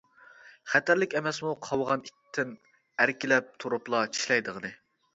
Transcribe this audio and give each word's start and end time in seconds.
خەتەرلىك 0.71 1.13
ئەمەسمۇ 1.19 1.53
قاۋىغان 1.67 2.03
ئىتتىن، 2.09 2.57
ئەركىلەپ 3.05 3.55
تۇرۇپلا 3.61 4.05
چىشلەيدىغىنى. 4.19 4.79